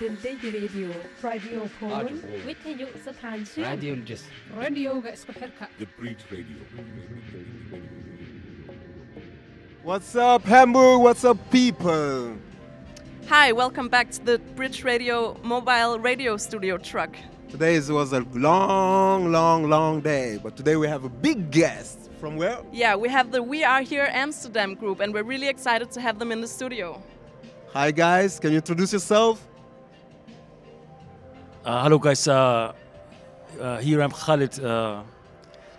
radio 0.00 0.94
radio 1.22 1.66
radio 4.62 4.92
the 5.78 5.86
bridge 5.98 6.18
radio 6.30 6.56
What's 9.82 10.14
up, 10.14 10.44
Hamburg? 10.44 11.00
What's 11.00 11.24
up, 11.24 11.50
people? 11.50 12.36
Hi, 13.26 13.50
welcome 13.50 13.88
back 13.88 14.12
to 14.12 14.24
the 14.24 14.38
Bridge 14.54 14.84
Radio 14.84 15.36
mobile 15.42 15.98
radio 15.98 16.36
studio 16.36 16.78
truck. 16.78 17.16
Today 17.48 17.76
was 17.80 18.12
a 18.12 18.20
long, 18.34 19.32
long, 19.32 19.68
long 19.68 20.00
day, 20.00 20.38
but 20.40 20.56
today 20.56 20.76
we 20.76 20.86
have 20.86 21.02
a 21.02 21.08
big 21.08 21.50
guest. 21.50 21.98
From 22.20 22.36
where? 22.36 22.58
Yeah, 22.72 22.94
we 22.94 23.08
have 23.08 23.32
the 23.32 23.42
We 23.42 23.64
Are 23.64 23.82
Here 23.82 24.08
Amsterdam 24.12 24.74
group, 24.74 25.00
and 25.00 25.12
we're 25.12 25.24
really 25.24 25.48
excited 25.48 25.90
to 25.92 26.00
have 26.00 26.20
them 26.20 26.30
in 26.30 26.40
the 26.40 26.48
studio. 26.48 27.02
Hi, 27.72 27.90
guys, 27.90 28.38
can 28.38 28.50
you 28.50 28.58
introduce 28.58 28.92
yourself? 28.92 29.47
Uh, 31.68 31.82
hello 31.82 31.98
guys, 31.98 32.26
uh, 32.26 32.72
uh, 33.60 33.76
here 33.76 34.00
I'm 34.00 34.10
Khalid 34.10 34.58
uh, 34.58 35.02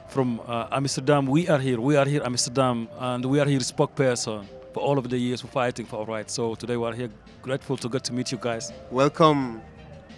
from 0.08 0.40
uh, 0.46 0.68
Amsterdam. 0.72 1.26
We 1.26 1.50
are 1.50 1.58
here, 1.58 1.82
we 1.82 1.96
are 1.96 2.06
here 2.06 2.22
Amsterdam, 2.24 2.88
and 3.00 3.26
we 3.26 3.40
are 3.40 3.48
here 3.48 3.58
spokesperson 3.60 4.46
for 4.72 4.82
all 4.82 5.00
of 5.00 5.10
the 5.10 5.18
years 5.18 5.42
for 5.42 5.48
fighting 5.48 5.88
for 5.88 6.02
our 6.02 6.06
rights. 6.06 6.36
So 6.36 6.54
today 6.54 6.78
we 6.78 6.86
are 6.86 6.94
here, 6.94 7.10
grateful 7.42 7.76
to 7.78 7.90
get 7.90 8.04
to 8.04 8.14
meet 8.14 8.32
you 8.32 8.38
guys. 8.38 8.72
Welcome. 8.92 9.64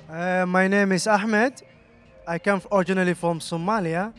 Uh, 0.10 0.46
my 0.46 0.68
name 0.68 0.92
is 0.92 1.08
Ahmed. 1.08 1.62
I 2.28 2.38
come 2.38 2.62
originally 2.70 3.14
from 3.14 3.40
Somalia, 3.40 4.12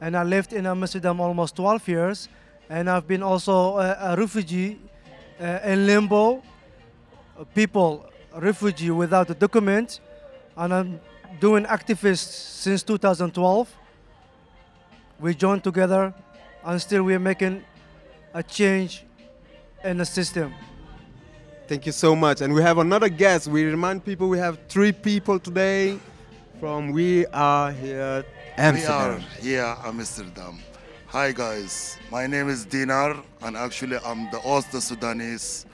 and 0.00 0.16
I 0.16 0.22
lived 0.22 0.54
in 0.54 0.64
Amsterdam 0.66 1.20
almost 1.20 1.56
12 1.56 1.88
years. 1.88 2.28
And 2.70 2.88
I've 2.88 3.06
been 3.06 3.22
also 3.22 3.76
a, 3.76 3.98
a 4.00 4.16
refugee 4.16 4.80
uh, 5.38 5.58
in 5.62 5.86
limbo, 5.86 6.42
uh, 7.38 7.44
people 7.54 8.08
refugee 8.34 8.90
without 8.90 9.28
a 9.28 9.34
document, 9.34 10.00
and 10.56 10.72
I'm 10.72 11.00
doing 11.40 11.64
activists 11.64 12.32
since 12.62 12.82
2012. 12.82 13.68
We 15.20 15.34
joined 15.34 15.64
together, 15.64 16.14
and 16.64 16.80
still 16.80 17.02
we're 17.04 17.18
making 17.18 17.64
a 18.34 18.42
change 18.42 19.04
in 19.84 19.98
the 19.98 20.04
system. 20.06 20.54
Thank 21.68 21.86
you 21.86 21.92
so 21.92 22.14
much. 22.14 22.40
And 22.42 22.54
we 22.54 22.62
have 22.62 22.78
another 22.78 23.08
guest. 23.08 23.48
We 23.48 23.64
remind 23.64 24.04
people 24.04 24.28
we 24.28 24.38
have 24.38 24.58
three 24.68 24.92
people 24.92 25.38
today 25.38 25.98
from 26.60 26.92
We 26.92 27.26
Are 27.26 27.72
Here 27.72 28.24
We 28.62 28.76
are 28.86 29.24
here 29.40 29.76
Amsterdam. 29.84 30.58
Hi 31.08 31.32
guys, 31.32 31.98
my 32.10 32.26
name 32.26 32.48
is 32.48 32.64
Dinar 32.66 33.16
and 33.42 33.56
actually 33.56 33.96
I'm 34.04 34.30
the 34.30 34.38
Osta 34.38 34.80
Sudanese, 34.80 35.66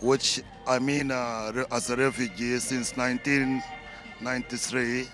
which 0.00 0.40
I 0.66 0.78
mean 0.78 1.10
uh, 1.10 1.50
re- 1.54 1.64
as 1.70 1.90
a 1.90 1.96
refugee 1.96 2.58
since 2.58 2.96
1993. 4.22 5.08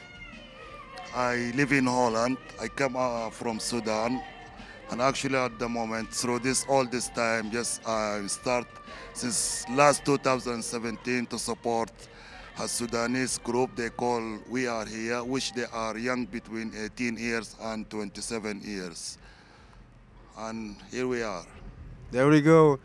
I 1.15 1.51
live 1.57 1.73
in 1.73 1.87
Holland. 1.87 2.37
I 2.61 2.69
come 2.69 2.95
uh, 2.97 3.31
from 3.31 3.59
Sudan, 3.59 4.23
and 4.91 5.01
actually 5.01 5.37
at 5.37 5.59
the 5.59 5.69
moment 5.69 6.13
through 6.13 6.41
this 6.41 6.67
all 6.69 6.85
this 6.85 7.09
time, 7.09 7.51
just 7.51 7.87
I 7.89 8.27
start 8.27 8.67
since 9.15 9.65
last 9.71 10.05
2017 10.05 11.27
to 11.27 11.39
support 11.39 11.91
a 12.61 12.69
Sudanese 12.69 13.39
group 13.39 13.75
they 13.77 13.89
call 13.89 14.39
We 14.51 14.67
Are 14.67 14.85
Here, 14.85 15.25
which 15.25 15.53
they 15.55 15.65
are 15.73 15.97
young 15.97 16.27
between 16.27 16.73
18 16.77 17.17
years 17.17 17.57
and 17.63 17.89
27 17.89 18.61
years. 18.63 19.17
And 20.37 20.77
here 20.91 21.09
we 21.09 21.23
are. 21.23 21.47
There 22.11 22.29
we 22.29 22.43
go. 22.43 22.79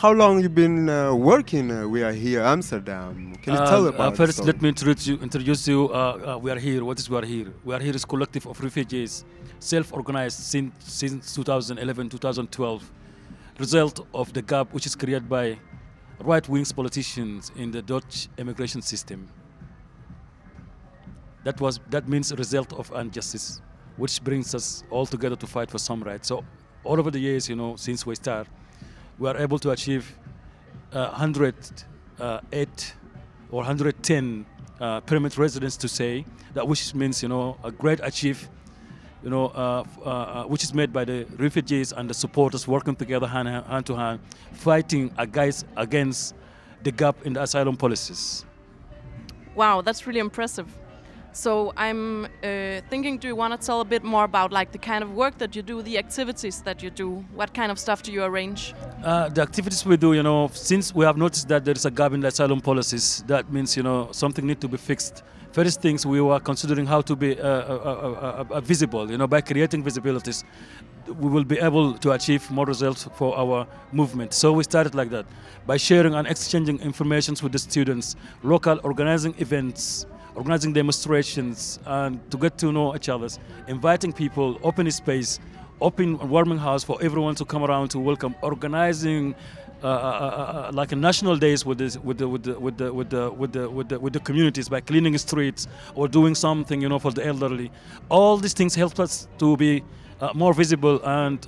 How 0.00 0.12
long 0.12 0.40
you 0.40 0.48
been 0.48 0.88
uh, 0.88 1.12
working? 1.12 1.72
Uh, 1.72 1.88
we 1.88 2.04
are 2.04 2.12
here, 2.12 2.40
Amsterdam. 2.40 3.34
Can 3.42 3.54
you 3.54 3.58
tell 3.66 3.84
Uh, 3.84 3.88
about 3.88 4.12
uh, 4.12 4.16
first, 4.16 4.38
let 4.44 4.62
me 4.62 4.68
introduce 4.68 5.08
you. 5.08 5.16
Introduce 5.20 5.66
you. 5.66 5.88
Uh, 5.88 5.96
uh, 5.96 6.38
we 6.38 6.52
are 6.52 6.58
here. 6.68 6.84
What 6.84 7.00
is 7.00 7.10
we 7.10 7.16
are 7.16 7.24
here? 7.24 7.52
We 7.64 7.74
are 7.74 7.80
here 7.80 7.96
is 7.96 8.04
collective 8.04 8.46
of 8.46 8.60
refugees, 8.60 9.24
self-organized 9.58 10.38
since 10.38 10.72
since 11.00 11.34
2011, 11.34 12.10
2012. 12.10 12.92
Result 13.58 14.06
of 14.14 14.32
the 14.32 14.42
gap 14.42 14.72
which 14.72 14.86
is 14.86 14.94
created 14.94 15.28
by 15.28 15.58
right-wing 16.20 16.66
politicians 16.76 17.50
in 17.56 17.72
the 17.72 17.82
Dutch 17.82 18.28
immigration 18.38 18.82
system. 18.82 19.26
That 21.42 21.60
was 21.60 21.80
that 21.90 22.04
means 22.08 22.32
result 22.44 22.72
of 22.72 22.92
injustice, 22.92 23.60
which 23.96 24.22
brings 24.22 24.54
us 24.54 24.84
all 24.90 25.06
together 25.06 25.34
to 25.42 25.46
fight 25.48 25.72
for 25.72 25.78
some 25.78 26.00
rights. 26.04 26.28
So 26.28 26.44
all 26.84 27.00
over 27.00 27.10
the 27.10 27.18
years, 27.18 27.48
you 27.48 27.56
know, 27.56 27.74
since 27.74 28.06
we 28.06 28.14
start, 28.14 28.46
we 29.18 29.28
are 29.28 29.36
able 29.36 29.58
to 29.58 29.70
achieve 29.70 30.16
uh, 30.92 31.08
108 31.10 32.94
or 33.50 33.56
110 33.56 34.46
uh, 34.80 35.00
permanent 35.00 35.36
residents 35.36 35.76
to 35.76 35.88
say 35.88 36.24
that 36.54 36.66
which 36.66 36.94
means 36.94 37.22
you 37.22 37.28
know 37.28 37.56
a 37.64 37.70
great 37.70 38.00
achieve 38.02 38.48
you 39.22 39.30
know 39.30 39.46
uh, 39.46 39.84
uh, 40.04 40.08
uh, 40.08 40.44
which 40.44 40.62
is 40.62 40.72
made 40.72 40.92
by 40.92 41.04
the 41.04 41.26
refugees 41.38 41.92
and 41.92 42.08
the 42.08 42.14
supporters 42.14 42.68
working 42.68 42.94
together 42.94 43.26
hand, 43.26 43.48
hand 43.48 43.86
to 43.86 43.94
hand 43.94 44.20
fighting 44.52 45.12
against 45.18 45.66
against 45.76 46.34
the 46.84 46.92
gap 46.92 47.16
in 47.26 47.32
the 47.32 47.42
asylum 47.42 47.76
policies 47.76 48.44
Wow, 49.58 49.80
that's 49.80 50.06
really 50.06 50.20
impressive. 50.20 50.68
So 51.32 51.72
I'm 51.76 52.24
uh, 52.24 52.80
thinking, 52.90 53.18
do 53.18 53.28
you 53.28 53.36
want 53.36 53.58
to 53.58 53.64
tell 53.64 53.80
a 53.80 53.84
bit 53.84 54.02
more 54.02 54.24
about 54.24 54.50
like 54.50 54.72
the 54.72 54.78
kind 54.78 55.04
of 55.04 55.12
work 55.12 55.38
that 55.38 55.54
you 55.54 55.62
do, 55.62 55.82
the 55.82 55.98
activities 55.98 56.62
that 56.62 56.82
you 56.82 56.90
do? 56.90 57.24
What 57.34 57.54
kind 57.54 57.70
of 57.70 57.78
stuff 57.78 58.02
do 58.02 58.12
you 58.12 58.24
arrange? 58.24 58.74
Uh, 59.04 59.28
the 59.28 59.42
activities 59.42 59.86
we 59.86 59.96
do, 59.96 60.14
you 60.14 60.22
know, 60.22 60.50
since 60.52 60.94
we 60.94 61.04
have 61.04 61.16
noticed 61.16 61.48
that 61.48 61.64
there 61.64 61.74
is 61.74 61.84
a 61.84 61.90
gap 61.90 62.12
in 62.12 62.20
the 62.20 62.28
asylum 62.28 62.60
policies, 62.60 63.22
that 63.26 63.52
means, 63.52 63.76
you 63.76 63.82
know, 63.82 64.08
something 64.10 64.44
need 64.46 64.60
to 64.60 64.68
be 64.68 64.76
fixed. 64.76 65.22
First 65.52 65.80
things, 65.80 66.04
we 66.04 66.20
were 66.20 66.40
considering 66.40 66.86
how 66.86 67.00
to 67.02 67.16
be 67.16 67.38
uh, 67.40 67.46
uh, 67.46 67.48
uh, 67.48 68.44
uh, 68.50 68.60
visible, 68.60 69.10
you 69.10 69.16
know, 69.16 69.26
by 69.26 69.40
creating 69.40 69.82
visibilities, 69.82 70.44
we 71.06 71.30
will 71.30 71.44
be 71.44 71.58
able 71.58 71.94
to 71.94 72.12
achieve 72.12 72.50
more 72.50 72.66
results 72.66 73.08
for 73.14 73.36
our 73.36 73.66
movement. 73.92 74.34
So 74.34 74.52
we 74.52 74.64
started 74.64 74.94
like 74.94 75.10
that, 75.10 75.24
by 75.66 75.78
sharing 75.78 76.14
and 76.14 76.28
exchanging 76.28 76.80
information 76.80 77.34
with 77.42 77.52
the 77.52 77.58
students, 77.58 78.14
local 78.42 78.78
organizing 78.82 79.34
events, 79.38 80.06
organizing 80.38 80.72
demonstrations, 80.72 81.78
and 81.84 82.12
to 82.30 82.36
get 82.38 82.56
to 82.58 82.72
know 82.72 82.94
each 82.96 83.08
other, 83.08 83.28
inviting 83.66 84.12
people, 84.12 84.58
open 84.62 84.90
space, 84.90 85.40
open 85.80 86.08
warming 86.28 86.58
house 86.58 86.82
for 86.84 86.96
everyone 87.02 87.34
to 87.34 87.44
come 87.44 87.62
around 87.64 87.88
to 87.88 87.98
welcome, 87.98 88.34
organizing 88.40 89.34
uh, 89.82 89.86
uh, 89.86 89.90
uh, 89.90 90.68
uh, 90.68 90.70
like 90.72 90.90
a 90.92 90.96
national 90.96 91.36
days 91.36 91.64
with 91.64 91.78
the 91.78 92.00
with 92.08 92.18
the 92.18 92.28
with 92.28 92.42
the 92.42 92.54
with 92.60 92.76
the 92.78 92.90
with 92.92 93.52
the 93.52 93.70
with 93.70 93.88
the, 93.88 93.98
with 94.04 94.12
the 94.12 94.20
communities 94.20 94.68
by 94.68 94.80
cleaning 94.80 95.16
streets 95.18 95.68
or 95.94 96.08
doing 96.08 96.34
something 96.34 96.82
you 96.82 96.88
know 96.88 96.98
for 96.98 97.12
the 97.12 97.24
elderly. 97.24 97.70
All 98.08 98.36
these 98.38 98.54
things 98.54 98.74
help 98.74 98.98
us 98.98 99.28
to 99.38 99.56
be 99.56 99.84
uh, 100.20 100.30
more 100.34 100.52
visible 100.52 101.00
and 101.04 101.38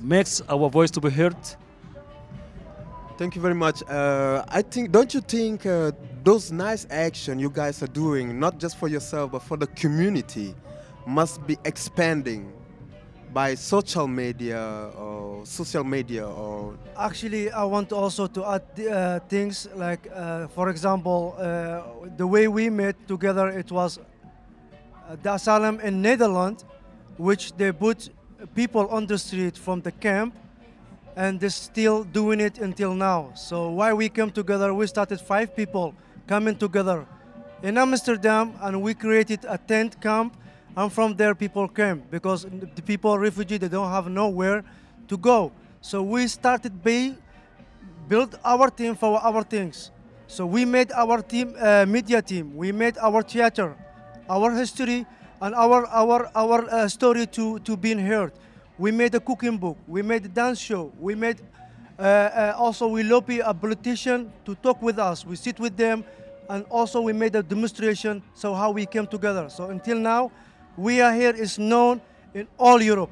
makes 0.00 0.42
our 0.48 0.68
voice 0.68 0.90
to 0.92 1.00
be 1.00 1.10
heard. 1.10 1.36
Thank 3.18 3.34
you 3.34 3.42
very 3.42 3.54
much. 3.54 3.82
Uh, 3.82 4.44
I 4.46 4.62
think, 4.62 4.92
don't 4.92 5.12
you 5.12 5.20
think 5.20 5.66
uh, 5.66 5.90
those 6.22 6.52
nice 6.52 6.86
action 6.88 7.40
you 7.40 7.50
guys 7.50 7.82
are 7.82 7.88
doing, 7.88 8.38
not 8.38 8.58
just 8.58 8.76
for 8.78 8.86
yourself 8.86 9.32
but 9.32 9.42
for 9.42 9.56
the 9.56 9.66
community, 9.66 10.54
must 11.04 11.44
be 11.44 11.58
expanding 11.64 12.52
by 13.34 13.56
social 13.56 14.06
media 14.06 14.92
or 14.96 15.44
social 15.44 15.82
media 15.82 16.28
or 16.28 16.78
Actually, 16.96 17.50
I 17.50 17.64
want 17.64 17.92
also 17.92 18.28
to 18.28 18.44
add 18.44 18.62
uh, 18.86 19.18
things 19.28 19.68
like, 19.74 20.08
uh, 20.14 20.46
for 20.46 20.70
example, 20.70 21.34
uh, 21.38 21.82
the 22.16 22.26
way 22.26 22.46
we 22.46 22.70
met 22.70 22.94
together. 23.08 23.48
It 23.48 23.72
was 23.72 23.98
uh, 23.98 25.16
the 25.20 25.34
asylum 25.34 25.80
in 25.80 26.00
Netherlands, 26.00 26.64
which 27.16 27.52
they 27.56 27.72
put 27.72 28.10
people 28.54 28.86
on 28.88 29.06
the 29.06 29.18
street 29.18 29.58
from 29.58 29.80
the 29.80 29.90
camp, 29.90 30.36
and 31.18 31.40
they're 31.40 31.50
still 31.50 32.04
doing 32.04 32.38
it 32.38 32.58
until 32.58 32.94
now. 32.94 33.32
So 33.34 33.70
why 33.70 33.92
we 33.92 34.08
came 34.08 34.30
together? 34.30 34.72
We 34.72 34.86
started 34.86 35.20
five 35.20 35.54
people 35.56 35.92
coming 36.28 36.54
together 36.54 37.06
in 37.60 37.76
Amsterdam, 37.76 38.54
and 38.62 38.80
we 38.80 38.94
created 38.94 39.44
a 39.48 39.58
tent 39.58 40.00
camp. 40.00 40.36
And 40.76 40.92
from 40.92 41.16
there, 41.16 41.34
people 41.34 41.66
came 41.66 42.04
because 42.08 42.46
the 42.76 42.82
people 42.82 43.18
refugee 43.18 43.58
they 43.58 43.66
don't 43.66 43.90
have 43.90 44.08
nowhere 44.08 44.62
to 45.08 45.16
go. 45.18 45.50
So 45.80 46.04
we 46.04 46.28
started 46.28 46.84
by 46.84 47.16
build 48.06 48.38
our 48.44 48.70
team 48.70 48.94
for 48.94 49.18
our 49.18 49.42
things. 49.42 49.90
So 50.28 50.46
we 50.46 50.64
made 50.64 50.92
our 50.92 51.20
team 51.20 51.56
uh, 51.58 51.84
media 51.88 52.22
team. 52.22 52.54
We 52.54 52.70
made 52.70 52.96
our 52.98 53.22
theater, 53.22 53.74
our 54.30 54.54
history, 54.54 55.04
and 55.42 55.52
our 55.52 55.84
our 55.90 56.30
our 56.36 56.58
uh, 56.70 56.86
story 56.86 57.26
to 57.34 57.58
to 57.66 57.76
being 57.76 57.98
heard. 57.98 58.30
We 58.78 58.92
made 58.92 59.14
a 59.14 59.20
cooking 59.20 59.58
book. 59.58 59.76
We 59.88 60.02
made 60.02 60.24
a 60.24 60.28
dance 60.28 60.60
show. 60.60 60.92
We 61.00 61.14
made 61.16 61.40
uh, 61.98 62.02
uh, 62.02 62.54
also 62.56 62.86
we 62.86 63.02
lobby 63.02 63.40
a 63.40 63.52
politician 63.52 64.32
to 64.44 64.54
talk 64.54 64.80
with 64.80 65.00
us. 65.00 65.26
We 65.26 65.34
sit 65.34 65.58
with 65.58 65.76
them, 65.76 66.04
and 66.48 66.64
also 66.70 67.00
we 67.00 67.12
made 67.12 67.34
a 67.34 67.42
demonstration. 67.42 68.22
So 68.34 68.54
how 68.54 68.70
we 68.70 68.86
came 68.86 69.06
together. 69.06 69.48
So 69.50 69.70
until 69.70 69.98
now, 69.98 70.30
we 70.76 71.00
are 71.00 71.12
here 71.12 71.34
is 71.34 71.58
known 71.58 72.00
in 72.34 72.46
all 72.56 72.80
Europe. 72.80 73.10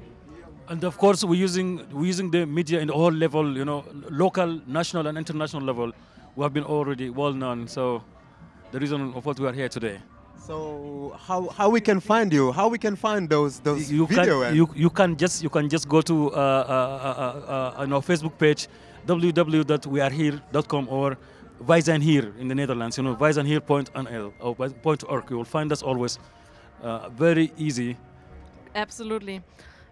And 0.69 0.85
of 0.85 0.99
course, 0.99 1.25
we're 1.25 1.35
using 1.35 1.85
we're 1.93 2.07
using 2.07 2.31
the 2.31 2.47
media 2.47 2.81
in 2.81 2.91
all 2.91 3.11
level, 3.11 3.57
you 3.57 3.65
know, 3.65 3.85
local, 4.09 4.61
national, 4.67 5.09
and 5.09 5.19
international 5.19 5.63
level. 5.65 5.93
We 6.37 6.43
have 6.45 6.53
been 6.53 6.65
already 6.65 7.11
well 7.11 7.33
known. 7.33 7.67
So 7.67 8.05
the 8.71 8.79
reason 8.79 9.15
of 9.15 9.27
what 9.27 9.41
we 9.41 9.49
are 9.49 9.53
here 9.53 9.69
today. 9.69 9.99
So 10.47 11.13
how, 11.27 11.49
how 11.49 11.69
we 11.71 11.81
can 11.81 11.99
find 11.99 12.33
you? 12.33 12.53
How 12.53 12.69
we 12.69 12.79
can 12.79 12.95
find 12.95 13.29
those 13.29 13.59
those 13.59 13.91
you 13.91 14.07
video? 14.07 14.43
can 14.43 14.55
you, 14.55 14.69
you 14.77 14.91
can 14.91 15.17
just 15.17 15.43
you 15.43 15.51
can 15.51 15.69
just 15.69 15.89
go 15.89 16.01
to 16.03 16.31
uh, 16.31 16.37
uh, 16.37 16.39
uh, 16.39 17.53
uh, 17.53 17.83
on 17.83 17.93
our 17.93 18.01
Facebook 18.01 18.39
page 18.39 18.69
www.wearehere.com 19.07 20.89
or 20.89 21.17
Wij 21.67 21.81
Zijn 21.81 22.01
Hier 22.01 22.33
in 22.39 22.49
the 22.49 22.55
Netherlands. 22.55 22.97
You 22.97 23.09
know 23.09 23.19
Wij 23.19 23.33
Zijn 23.33 23.47
Hier 23.47 23.61
point 23.61 23.91
NL 23.95 24.33
or 24.39 24.55
point 24.83 25.05
org. 25.07 25.25
You 25.29 25.37
will 25.37 25.45
find 25.45 25.73
us 25.73 25.83
always. 25.83 26.19
Uh, 26.85 27.09
very 27.17 27.51
easy. 27.57 27.97
Absolutely. 28.75 29.43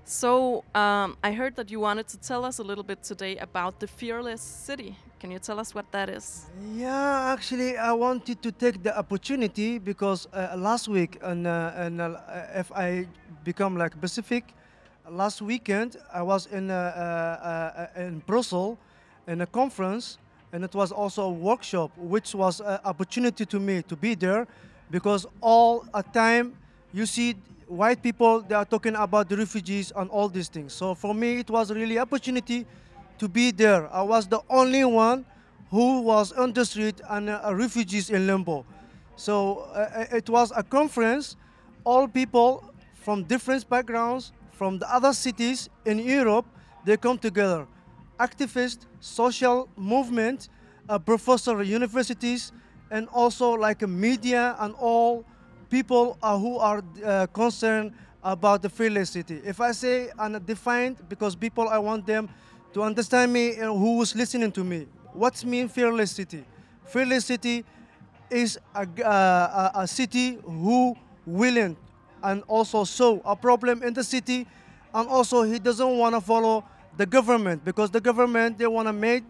So 0.05 0.65
um, 0.75 1.17
I 1.25 1.33
heard 1.33 1.57
that 1.57 1.71
you 1.71 1.81
wanted 1.81 2.09
to 2.09 2.19
tell 2.19 2.45
us 2.45 2.59
a 2.59 2.63
little 2.63 2.85
bit 2.85 3.03
today 3.03 3.39
about 3.39 3.81
the 3.81 3.87
Fearless 3.87 4.43
City. 4.43 4.97
Can 5.19 5.31
you 5.31 5.39
tell 5.39 5.59
us 5.59 5.75
what 5.75 5.91
that 5.93 6.11
is? 6.11 6.45
Yeah, 6.75 7.33
actually, 7.33 7.79
I 7.79 7.93
wanted 7.93 8.43
to 8.43 8.53
take 8.53 8.83
the 8.83 8.97
opportunity 8.99 9.79
because 9.79 10.29
uh, 10.35 10.55
last 10.59 10.89
week, 10.89 11.19
and, 11.23 11.47
uh, 11.47 11.73
and 11.75 12.03
uh, 12.03 12.19
if 12.55 12.71
I 12.73 13.07
become 13.45 13.79
like 13.79 13.95
specific, 13.95 14.45
last 15.09 15.41
weekend 15.41 15.97
I 16.13 16.21
was 16.21 16.47
in 16.47 16.71
uh, 16.71 16.75
uh, 16.75 17.99
uh, 17.99 18.01
in 18.03 18.19
Brussels 18.27 18.77
in 19.27 19.41
a 19.41 19.47
conference, 19.47 20.19
and 20.53 20.65
it 20.65 20.75
was 20.75 20.93
also 20.93 21.23
a 21.23 21.33
workshop, 21.33 21.91
which 21.97 22.35
was 22.35 22.61
an 22.61 22.79
opportunity 22.85 23.47
to 23.47 23.59
me 23.59 23.81
to 23.83 23.97
be 23.97 24.15
there, 24.15 24.47
because 24.91 25.27
all 25.41 25.87
a 25.95 26.03
time 26.03 26.53
you 26.93 27.07
see 27.07 27.37
white 27.69 28.03
people 28.03 28.41
they 28.41 28.55
are 28.55 28.65
talking 28.65 28.95
about 28.95 29.29
the 29.29 29.37
refugees 29.37 29.93
and 29.97 30.11
all 30.11 30.29
these 30.29 30.49
things. 30.49 30.73
So 30.73 30.95
for 30.95 31.15
me, 31.15 31.39
it 31.41 31.51
was 31.51 31.71
really 31.73 31.99
opportunity 31.99 32.67
to 33.19 33.29
be 33.29 33.51
there. 33.51 33.93
I 33.93 34.03
was 34.03 34.27
the 34.27 34.41
only 34.51 34.85
one 34.85 35.25
who 35.71 36.03
was 36.03 36.33
on 36.33 36.53
the 36.53 36.65
street 36.65 37.01
and 37.09 37.31
uh, 37.31 37.53
refugees 37.55 38.11
in 38.11 38.27
Limbo. 38.27 38.65
So 39.17 39.59
uh, 39.75 40.07
it 40.13 40.29
was 40.29 40.53
a 40.55 40.63
conference, 40.63 41.37
all 41.85 42.09
people 42.09 42.73
from 42.95 43.25
different 43.25 43.69
backgrounds, 43.69 44.33
from 44.53 44.79
the 44.79 44.93
other 44.93 45.13
cities 45.13 45.69
in 45.85 45.99
Europe, 45.99 46.47
they 46.85 46.97
come 46.97 47.19
together. 47.19 47.67
Activists, 48.19 48.87
social 49.01 49.69
movement, 49.77 50.49
uh, 50.89 50.99
professor 50.99 51.63
universities, 51.63 52.53
and 52.91 53.09
also 53.09 53.53
like 53.53 53.83
a 53.83 53.87
media 53.87 54.57
and 54.61 54.75
all 54.79 55.25
people 55.75 56.17
who 56.23 56.57
are 56.59 56.85
uh, 57.05 57.27
concerned 57.33 57.91
about 58.23 58.63
the 58.63 58.69
fearless 58.69 59.11
city. 59.11 59.41
If 59.45 59.61
I 59.61 59.73
say 59.73 60.09
undefined, 60.17 60.97
because 61.09 61.35
people, 61.35 61.69
I 61.69 61.79
want 61.79 62.07
them 62.07 62.29
to 62.75 62.83
understand 62.83 63.33
me 63.33 63.57
and 63.57 63.77
who 63.77 64.01
is 64.01 64.15
listening 64.15 64.53
to 64.53 64.63
me. 64.63 64.87
What's 65.13 65.45
mean 65.45 65.67
fearless 65.69 66.13
city? 66.13 66.45
Fearless 66.87 67.25
city 67.25 67.65
is 68.31 68.57
a, 68.73 68.87
uh, 69.05 69.83
a 69.83 69.89
city 69.89 70.39
who 70.45 70.97
willing 71.27 71.77
and 72.23 72.45
also 72.47 72.85
saw 72.85 73.19
a 73.25 73.35
problem 73.35 73.83
in 73.83 73.93
the 73.95 74.05
city 74.05 74.47
and 74.95 75.09
also 75.09 75.43
he 75.43 75.59
doesn't 75.59 75.99
want 75.99 76.15
to 76.15 76.21
follow 76.21 76.65
the 76.97 77.05
government 77.05 77.65
because 77.65 77.91
the 77.91 78.01
government 78.01 78.59
they 78.59 78.67
want 78.69 78.87
to 78.87 78.93
make 78.93 79.25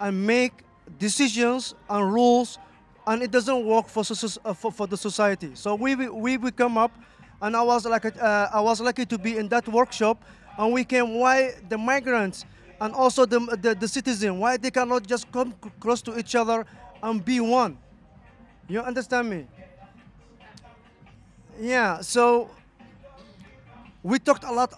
and 0.00 0.26
make 0.26 0.52
decisions 0.98 1.74
and 1.88 2.12
rules 2.12 2.58
and 3.06 3.22
it 3.22 3.30
doesn't 3.30 3.64
work 3.64 3.88
for, 3.88 4.00
uh, 4.00 4.52
for, 4.54 4.72
for 4.72 4.86
the 4.86 4.96
society. 4.96 5.50
So 5.54 5.74
we 5.74 5.94
we, 5.94 6.36
we 6.36 6.50
come 6.50 6.76
up 6.76 6.92
and 7.42 7.56
i 7.56 7.62
was 7.62 7.84
like 7.84 8.04
uh, 8.06 8.48
i 8.52 8.60
was 8.60 8.80
lucky 8.80 9.04
to 9.04 9.18
be 9.18 9.36
in 9.36 9.48
that 9.48 9.66
workshop 9.68 10.22
and 10.58 10.72
we 10.72 10.84
came 10.84 11.14
why 11.18 11.52
the 11.68 11.76
migrants 11.76 12.44
and 12.80 12.94
also 12.94 13.24
the, 13.26 13.38
the, 13.60 13.74
the 13.74 13.88
citizen 13.88 14.38
why 14.38 14.56
they 14.56 14.70
cannot 14.70 15.06
just 15.06 15.30
come 15.30 15.54
close 15.80 16.02
to 16.02 16.18
each 16.18 16.34
other 16.34 16.66
and 17.02 17.24
be 17.24 17.40
one? 17.40 17.76
You 18.68 18.80
understand 18.80 19.30
me? 19.30 19.46
Yeah 21.60 22.00
so 22.00 22.50
we 24.02 24.18
talked 24.18 24.44
a 24.44 24.52
lot 24.52 24.72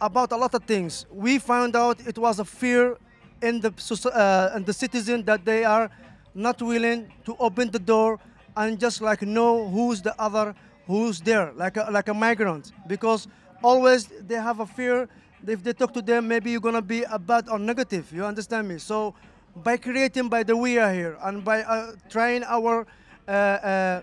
about 0.00 0.32
a 0.32 0.36
lot 0.36 0.54
of 0.54 0.62
things. 0.64 1.06
We 1.10 1.38
found 1.38 1.74
out 1.74 2.06
it 2.06 2.18
was 2.18 2.38
a 2.38 2.44
fear 2.44 2.98
in 3.40 3.60
the 3.60 3.72
uh, 4.12 4.56
in 4.56 4.64
the 4.64 4.72
citizen 4.72 5.24
that 5.24 5.44
they 5.44 5.64
are 5.64 5.90
not 6.36 6.60
willing 6.60 7.10
to 7.24 7.34
open 7.40 7.70
the 7.70 7.78
door 7.78 8.20
and 8.56 8.78
just 8.78 9.00
like 9.00 9.22
know 9.22 9.68
who's 9.68 10.02
the 10.02 10.14
other, 10.20 10.54
who's 10.86 11.20
there, 11.20 11.52
like 11.56 11.76
a, 11.76 11.88
like 11.90 12.08
a 12.08 12.14
migrant, 12.14 12.72
because 12.86 13.26
always 13.62 14.06
they 14.26 14.36
have 14.36 14.60
a 14.60 14.66
fear. 14.66 15.08
If 15.46 15.62
they 15.62 15.72
talk 15.72 15.92
to 15.94 16.02
them, 16.02 16.28
maybe 16.28 16.50
you're 16.50 16.60
gonna 16.60 16.82
be 16.82 17.02
a 17.04 17.18
bad 17.18 17.48
or 17.48 17.58
negative. 17.58 18.12
You 18.12 18.24
understand 18.24 18.68
me? 18.68 18.78
So 18.78 19.14
by 19.56 19.76
creating 19.76 20.28
by 20.28 20.42
the 20.42 20.56
we 20.56 20.78
are 20.78 20.92
here 20.92 21.16
and 21.22 21.44
by 21.44 21.62
uh, 21.62 21.92
trying 22.10 22.44
our 22.44 22.86
uh, 23.26 23.30
uh, 23.30 24.02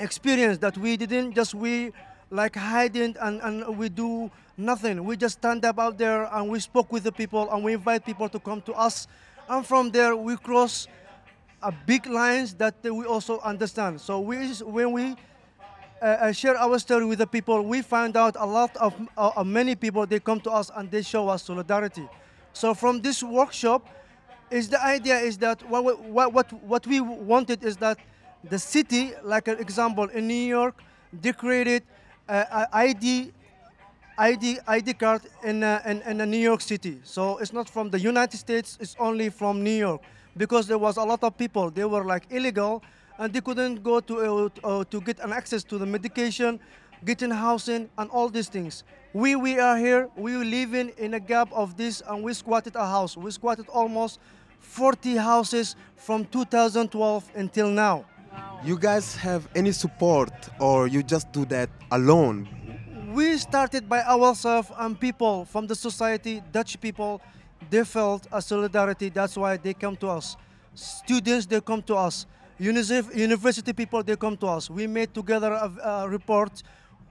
experience 0.00 0.58
that 0.58 0.76
we 0.76 0.96
didn't 0.96 1.34
just 1.34 1.54
we 1.54 1.92
like 2.30 2.56
hiding 2.56 3.14
and, 3.20 3.40
and 3.42 3.78
we 3.78 3.88
do 3.88 4.30
nothing. 4.56 5.04
We 5.04 5.16
just 5.16 5.38
stand 5.38 5.64
up 5.64 5.78
out 5.78 5.98
there 5.98 6.28
and 6.32 6.48
we 6.48 6.58
spoke 6.58 6.90
with 6.92 7.04
the 7.04 7.12
people 7.12 7.50
and 7.52 7.62
we 7.62 7.74
invite 7.74 8.04
people 8.04 8.28
to 8.28 8.40
come 8.40 8.60
to 8.62 8.72
us. 8.72 9.06
And 9.48 9.64
from 9.64 9.90
there 9.90 10.16
we 10.16 10.36
cross 10.36 10.88
a 11.64 11.72
big 11.86 12.06
lines 12.06 12.54
that 12.54 12.74
we 12.82 13.04
also 13.06 13.40
understand. 13.40 14.00
So 14.00 14.20
we 14.20 14.36
when 14.62 14.92
we 14.92 15.16
uh, 16.02 16.04
uh, 16.04 16.32
share 16.32 16.56
our 16.58 16.78
story 16.78 17.06
with 17.06 17.18
the 17.18 17.26
people, 17.26 17.62
we 17.62 17.80
find 17.80 18.16
out 18.16 18.36
a 18.38 18.44
lot 18.44 18.76
of 18.76 18.94
uh, 19.16 19.42
many 19.42 19.74
people 19.74 20.06
they 20.06 20.20
come 20.20 20.40
to 20.40 20.50
us 20.50 20.70
and 20.76 20.90
they 20.90 21.02
show 21.02 21.28
us 21.28 21.42
solidarity. 21.44 22.06
So 22.52 22.74
from 22.74 23.00
this 23.00 23.22
workshop, 23.22 23.88
is 24.50 24.68
the 24.68 24.80
idea 24.84 25.18
is 25.18 25.38
that 25.38 25.66
what 25.68 25.84
we, 25.84 25.92
what 26.10 26.52
what, 26.62 26.86
we 26.86 27.00
wanted 27.00 27.64
is 27.64 27.76
that 27.78 27.98
the 28.44 28.58
city, 28.58 29.12
like 29.22 29.48
an 29.48 29.58
example 29.58 30.04
in 30.10 30.28
New 30.28 30.46
York, 30.58 30.82
they 31.12 31.32
uh, 32.28 32.66
ID 32.72 33.32
ID 34.18 34.58
ID 34.68 34.92
card 34.94 35.22
in, 35.42 35.64
uh, 35.64 35.80
in 35.86 36.20
in 36.20 36.30
New 36.30 36.44
York 36.50 36.60
City. 36.60 37.00
So 37.02 37.38
it's 37.38 37.52
not 37.52 37.68
from 37.68 37.90
the 37.90 37.98
United 37.98 38.36
States. 38.36 38.76
It's 38.80 38.94
only 38.98 39.30
from 39.30 39.64
New 39.64 39.78
York 39.86 40.02
because 40.36 40.66
there 40.66 40.78
was 40.78 40.96
a 40.96 41.02
lot 41.04 41.22
of 41.22 41.36
people. 41.36 41.70
They 41.70 41.84
were 41.84 42.04
like 42.04 42.24
illegal 42.30 42.82
and 43.18 43.32
they 43.32 43.40
couldn't 43.40 43.82
go 43.82 44.00
to 44.00 44.18
uh, 44.18 44.48
uh, 44.64 44.84
to 44.84 45.00
get 45.00 45.20
an 45.20 45.32
access 45.32 45.62
to 45.64 45.78
the 45.78 45.86
medication, 45.86 46.60
getting 47.04 47.30
housing 47.30 47.88
and 47.98 48.10
all 48.10 48.28
these 48.28 48.48
things. 48.48 48.84
We 49.12 49.36
we 49.36 49.58
are 49.58 49.76
here. 49.76 50.08
We 50.16 50.36
living 50.36 50.92
in 50.98 51.14
a 51.14 51.20
gap 51.20 51.52
of 51.52 51.76
this 51.76 52.02
and 52.06 52.22
we 52.22 52.34
squatted 52.34 52.76
a 52.76 52.86
house. 52.86 53.16
We 53.16 53.30
squatted 53.30 53.68
almost 53.68 54.18
40 54.60 55.16
houses 55.16 55.76
from 55.96 56.24
2012 56.26 57.30
until 57.36 57.68
now. 57.68 58.04
You 58.64 58.78
guys 58.78 59.14
have 59.16 59.46
any 59.54 59.72
support 59.72 60.32
or 60.58 60.88
you 60.88 61.02
just 61.02 61.30
do 61.32 61.44
that 61.46 61.70
alone? 61.90 62.48
we 63.14 63.38
started 63.38 63.88
by 63.88 64.02
ourselves 64.02 64.70
and 64.76 64.98
people 64.98 65.44
from 65.44 65.68
the 65.68 65.74
society, 65.74 66.42
Dutch 66.50 66.80
people, 66.80 67.20
they 67.70 67.84
felt 67.84 68.26
a 68.32 68.40
solidarity. 68.40 69.08
That's 69.08 69.36
why 69.36 69.56
they 69.56 69.74
come 69.74 69.96
to 69.96 70.08
us. 70.08 70.36
Students, 70.74 71.46
they 71.46 71.60
come 71.60 71.82
to 71.82 71.96
us. 71.96 72.26
Univ- 72.60 73.14
University 73.16 73.72
people, 73.72 74.02
they 74.02 74.16
come 74.16 74.36
to 74.36 74.46
us. 74.46 74.70
We 74.70 74.86
made 74.86 75.12
together 75.12 75.52
a, 75.52 75.88
a 75.88 76.08
report, 76.08 76.62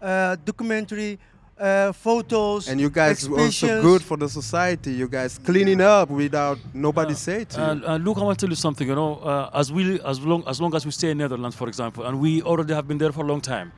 uh, 0.02 0.36
documentary, 0.44 1.20
uh, 1.60 1.92
photos. 1.92 2.68
And 2.68 2.80
you 2.80 2.90
guys 2.90 3.28
also 3.28 3.36
exhibitions. 3.44 3.82
good 3.82 4.02
for 4.02 4.18
the 4.18 4.30
society. 4.30 4.94
You 4.94 5.08
guys 5.08 5.38
cleaning 5.38 5.82
up 5.82 6.10
without 6.10 6.58
nobody 6.74 7.14
say 7.14 7.44
to 7.46 7.58
you. 7.58 7.64
And, 7.64 7.84
and 7.84 8.04
look, 8.06 8.18
I 8.18 8.22
want 8.22 8.40
to 8.40 8.46
tell 8.46 8.50
you 8.50 8.56
something. 8.56 8.88
You 8.88 8.96
know, 8.96 9.16
uh, 9.18 9.50
as 9.54 9.72
we, 9.72 10.00
as 10.02 10.20
long, 10.22 10.44
as 10.48 10.60
long 10.62 10.74
as 10.76 10.86
we 10.86 10.92
stay 10.92 11.12
in 11.12 11.18
Netherlands, 11.18 11.56
for 11.56 11.68
example, 11.68 12.06
and 12.06 12.20
we 12.20 12.42
already 12.42 12.74
have 12.74 12.88
been 12.88 12.98
there 12.98 13.12
for 13.12 13.24
a 13.24 13.28
long 13.28 13.42
time. 13.42 13.72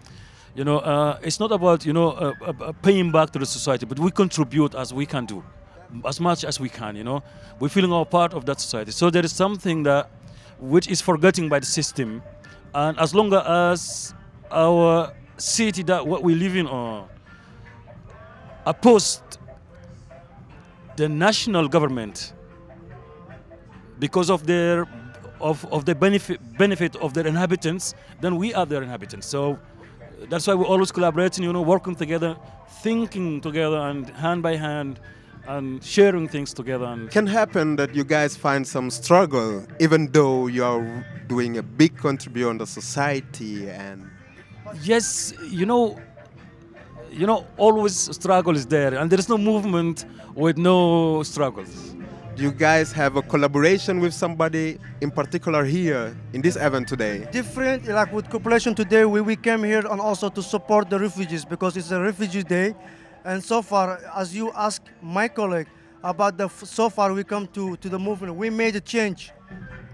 You 0.56 0.64
know, 0.64 0.78
uh, 0.80 1.20
it's 1.22 1.40
not 1.40 1.52
about 1.52 1.86
you 1.86 1.92
know 1.92 2.12
uh, 2.12 2.34
uh, 2.42 2.54
uh, 2.62 2.72
paying 2.82 3.12
back 3.12 3.32
to 3.32 3.40
the 3.40 3.46
society, 3.46 3.86
but 3.86 4.00
we 4.00 4.10
contribute 4.10 4.74
as 4.74 4.94
we 4.94 5.06
can 5.06 5.26
do, 5.26 5.44
as 6.06 6.20
much 6.20 6.44
as 6.44 6.60
we 6.60 6.70
can. 6.70 6.96
You 6.96 7.04
know, 7.04 7.24
we're 7.60 7.70
feeling 7.70 7.94
our 7.94 8.06
part 8.06 8.34
of 8.34 8.46
that 8.46 8.60
society. 8.60 8.92
So 8.92 9.10
there 9.10 9.24
is 9.24 9.34
something 9.34 9.84
that, 9.84 10.10
which 10.60 10.88
is 10.88 11.02
forgetting 11.02 11.50
by 11.50 11.60
the 11.60 11.66
system, 11.66 12.22
and 12.74 13.00
as 13.00 13.16
long 13.16 13.34
as 13.34 14.14
our 14.52 15.14
city 15.38 15.84
that 15.84 16.06
what 16.06 16.24
we 16.24 16.36
live 16.36 16.56
in 16.56 16.68
on 16.68 17.08
opposed 18.66 19.22
the 20.96 21.10
national 21.10 21.68
government 21.68 22.34
because 24.00 24.30
of 24.30 24.46
their 24.46 24.88
of, 25.42 25.66
of 25.72 25.86
the 25.86 25.94
benefit 25.94 26.40
benefit 26.58 26.96
of 26.98 27.14
their 27.14 27.28
inhabitants 27.28 27.94
then 28.22 28.38
we 28.38 28.54
are 28.54 28.66
their 28.66 28.82
inhabitants 28.82 29.28
so 29.28 29.60
that's 30.30 30.48
why 30.48 30.54
we're 30.54 30.66
always 30.66 30.92
collaborating 30.92 31.44
you 31.44 31.52
know 31.52 31.62
working 31.62 31.96
together 31.96 32.38
thinking 32.82 33.42
together 33.42 33.78
and 33.78 34.10
hand 34.12 34.42
by 34.42 34.56
hand 34.56 35.00
and 35.48 35.84
sharing 35.84 36.28
things 36.28 36.54
together 36.54 36.86
and 36.86 37.10
can 37.12 37.28
happen 37.28 37.76
that 37.76 37.94
you 37.96 38.04
guys 38.04 38.36
find 38.36 38.68
some 38.68 38.90
struggle 38.90 39.66
even 39.80 40.12
though 40.12 40.48
you 40.48 40.64
are 40.64 41.06
doing 41.28 41.58
a 41.58 41.64
big 41.64 41.96
contribution 41.98 42.50
on 42.50 42.58
the 42.58 42.68
society 42.68 43.70
and 43.70 44.10
yes 44.84 45.34
you 45.50 45.66
know 45.66 45.98
you 47.12 47.26
know 47.28 47.46
always 47.58 47.96
struggle 48.16 48.56
is 48.56 48.66
there 48.66 48.94
and 48.96 49.10
there 49.12 49.20
is 49.20 49.30
no 49.30 49.38
movement 49.38 50.06
with 50.36 50.58
no 50.58 51.22
struggles 51.24 51.96
Do 52.36 52.44
you 52.44 52.52
guys 52.52 52.92
have 52.92 53.16
a 53.16 53.22
collaboration 53.22 54.02
with 54.02 54.14
somebody 54.14 54.78
in 55.00 55.10
particular 55.10 55.64
here 55.64 56.04
in 56.34 56.42
this 56.42 56.58
event 56.58 56.86
today? 56.94 57.18
different 57.32 57.88
like 57.88 58.12
with 58.12 58.28
population 58.30 58.76
today 58.76 59.06
we, 59.06 59.22
we 59.22 59.36
came 59.38 59.64
here 59.64 59.84
and 59.92 60.02
also 60.02 60.28
to 60.30 60.42
support 60.44 60.90
the 60.90 61.00
refugees 61.00 61.46
because 61.46 61.78
it's 61.78 61.92
a 61.92 62.02
refugee 62.10 62.44
day 62.44 62.76
and 63.26 63.44
so 63.44 63.62
far 63.62 64.00
as 64.16 64.36
you 64.36 64.52
ask 64.54 64.82
my 65.02 65.28
colleague 65.28 65.68
about 66.04 66.38
the 66.38 66.48
so 66.50 66.90
far 66.90 67.12
we 67.14 67.24
come 67.24 67.48
to 67.48 67.76
to 67.78 67.90
the 67.90 68.00
movement 68.00 68.36
we 68.36 68.50
made 68.50 68.76
a 68.76 68.82
change 68.82 69.32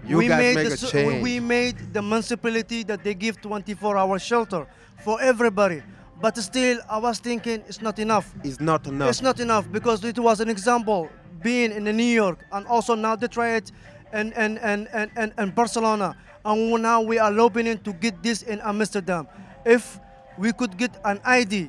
You 0.06 0.18
we 0.18 0.28
guys 0.28 0.38
made 0.42 0.56
make 0.56 0.68
the, 0.68 0.86
a 0.86 0.90
change. 0.90 1.22
we 1.22 1.40
made 1.40 1.76
the 1.94 2.02
municipality 2.02 2.82
that 2.84 3.02
they 3.04 3.14
give 3.14 3.40
24 3.40 3.96
hour 3.96 4.18
shelter 4.18 4.66
for 5.04 5.20
everybody 5.20 5.82
but 6.20 6.36
still 6.38 6.78
i 6.90 6.98
was 6.98 7.18
thinking 7.20 7.62
it's 7.68 7.80
not 7.80 7.98
enough 7.98 8.26
It's 8.44 8.60
not 8.60 8.86
enough. 8.86 9.08
it's 9.10 9.22
not 9.22 9.40
enough 9.40 9.64
because 9.72 10.04
it 10.04 10.18
was 10.18 10.40
an 10.40 10.48
example 10.50 11.08
being 11.42 11.72
in 11.72 11.84
New 11.84 12.14
York 12.22 12.38
and 12.52 12.66
also 12.68 12.94
now 12.94 13.16
they 13.16 13.26
try 13.26 13.56
it 13.56 13.72
in, 14.12 14.32
in, 14.34 14.58
in, 14.58 14.86
in, 14.94 15.10
in, 15.16 15.32
in 15.38 15.50
Barcelona. 15.50 16.14
And 16.44 16.82
now 16.82 17.00
we 17.00 17.18
are 17.18 17.32
lobbying 17.32 17.78
to 17.78 17.92
get 17.94 18.22
this 18.22 18.42
in 18.42 18.60
Amsterdam. 18.60 19.26
If 19.66 19.98
we 20.38 20.52
could 20.52 20.76
get 20.76 20.92
an 21.04 21.20
ID 21.24 21.68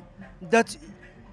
that 0.50 0.76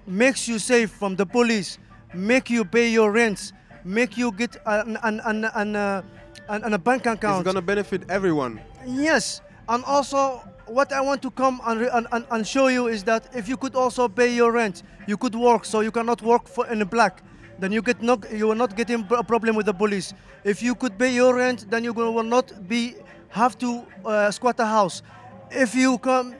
makes 0.06 0.48
you 0.48 0.58
safe 0.58 0.90
from 0.90 1.16
the 1.16 1.26
police, 1.26 1.78
make 2.14 2.50
you 2.50 2.64
pay 2.64 2.88
your 2.90 3.12
rents, 3.12 3.52
make 3.84 4.16
you 4.16 4.32
get 4.32 4.56
an, 4.66 4.98
an, 5.02 5.20
an, 5.24 5.44
an, 5.54 5.76
uh, 5.76 6.02
an, 6.48 6.64
an 6.64 6.74
a 6.74 6.78
bank 6.78 7.06
account. 7.06 7.40
It's 7.40 7.52
gonna 7.52 7.62
benefit 7.62 8.04
everyone. 8.10 8.60
Yes, 8.86 9.40
and 9.68 9.84
also 9.84 10.42
what 10.66 10.92
I 10.92 11.00
want 11.00 11.22
to 11.22 11.30
come 11.30 11.60
and, 11.64 11.80
re- 11.80 11.90
and, 11.92 12.06
and, 12.12 12.26
and 12.30 12.46
show 12.46 12.68
you 12.68 12.88
is 12.88 13.04
that 13.04 13.28
if 13.34 13.48
you 13.48 13.56
could 13.56 13.74
also 13.74 14.08
pay 14.08 14.34
your 14.34 14.52
rent, 14.52 14.82
you 15.06 15.16
could 15.16 15.34
work. 15.34 15.64
So 15.64 15.80
you 15.80 15.90
cannot 15.90 16.22
work 16.22 16.48
for 16.48 16.66
in 16.68 16.78
the 16.78 16.86
black. 16.86 17.22
Then 17.58 17.70
you 17.72 17.82
get 17.82 18.02
not 18.02 18.30
you 18.32 18.48
will 18.48 18.56
not 18.56 18.76
getting 18.76 19.06
a 19.10 19.22
problem 19.22 19.54
with 19.54 19.66
the 19.66 19.74
police. 19.74 20.14
If 20.42 20.62
you 20.62 20.74
could 20.74 20.98
pay 20.98 21.14
your 21.14 21.34
rent, 21.34 21.70
then 21.70 21.84
you 21.84 21.92
will 21.92 22.22
not 22.24 22.66
be 22.68 22.94
have 23.28 23.56
to 23.58 23.84
uh, 24.04 24.30
squat 24.30 24.58
a 24.58 24.66
house. 24.66 25.02
If 25.50 25.74
you 25.74 25.98
come 25.98 26.34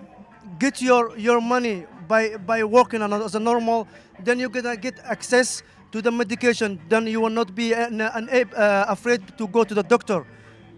get 0.59 0.83
your 0.83 1.17
your 1.17 1.41
money 1.41 1.87
by 2.09 2.37
by 2.37 2.65
working 2.65 3.03
on 3.03 3.13
as 3.13 3.35
a 3.35 3.41
normal, 3.41 3.87
then 4.25 4.39
you're 4.39 4.49
gonna 4.49 4.77
get 4.77 4.99
access 5.05 5.63
to 5.93 6.03
the 6.03 6.11
medication. 6.11 6.81
Then 6.89 7.07
you 7.07 7.21
will 7.21 7.31
not 7.31 7.55
be 7.55 7.75
uh, 7.75 7.89
an, 7.89 8.01
uh, 8.29 8.85
afraid 8.89 9.21
to 9.39 9.47
go 9.47 9.65
to 9.65 9.75
the 9.75 9.83
doctor. 9.83 10.27